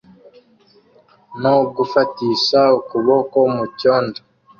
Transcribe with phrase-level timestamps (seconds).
[1.41, 4.19] no gufatisha ukuboko mucyondo